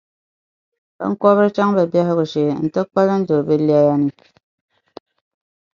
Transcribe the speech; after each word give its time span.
biŋkɔbiri 0.97 1.49
chaŋ 1.55 1.69
bɛ 1.75 1.83
biɛhigu 1.91 2.25
shee 2.31 2.51
nti 2.65 2.79
kpalim 2.89 3.21
do 3.27 3.35
bɛ 3.47 3.55
lɛya 3.67 3.93
ni. 4.01 4.11